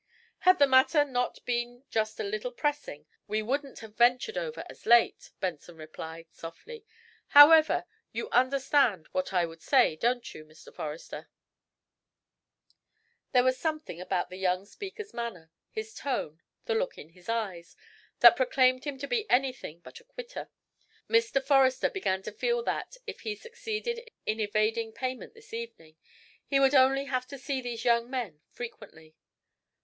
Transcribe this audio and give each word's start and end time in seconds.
"Had 0.39 0.57
the 0.57 0.65
matter 0.65 1.05
not 1.05 1.45
been 1.45 1.83
just 1.91 2.19
a 2.19 2.23
little 2.23 2.51
pressing 2.51 3.05
we 3.27 3.43
wouldn't 3.43 3.81
have 3.81 3.95
ventured 3.95 4.35
over 4.35 4.65
as 4.67 4.87
late," 4.87 5.29
Benson 5.39 5.77
replied, 5.77 6.25
softly. 6.31 6.83
"However, 7.27 7.85
you 8.11 8.27
understand 8.31 9.05
what 9.11 9.31
I 9.31 9.45
would 9.45 9.61
say, 9.61 9.95
don't 9.95 10.33
you, 10.33 10.43
Mr. 10.43 10.73
Forrester?" 10.73 11.29
There 13.31 13.43
was 13.43 13.59
something 13.59 14.01
about 14.01 14.31
the 14.31 14.37
young 14.39 14.65
speaker's 14.65 15.13
manner, 15.13 15.51
his 15.69 15.93
tone, 15.93 16.41
the 16.65 16.73
look 16.73 16.97
in 16.97 17.09
his 17.09 17.29
eyes, 17.29 17.77
that 18.21 18.35
proclaimed 18.35 18.85
him 18.85 18.97
to 18.97 19.07
be 19.07 19.29
anything 19.29 19.81
but 19.81 19.99
a 19.99 20.03
"quitter." 20.03 20.49
Mr. 21.07 21.43
Forrester 21.43 21.91
began 21.91 22.23
to 22.23 22.31
feel 22.31 22.63
that, 22.63 22.97
if 23.05 23.19
he 23.21 23.35
succeeded 23.35 24.09
in 24.25 24.39
evading 24.39 24.93
payment 24.93 25.35
this 25.35 25.53
evening, 25.53 25.95
he 26.47 26.59
would 26.59 26.73
only 26.73 27.05
have 27.05 27.27
to 27.27 27.37
see 27.37 27.61
these 27.61 27.85
young 27.85 28.09
men 28.09 28.41
frequently. 28.49 29.13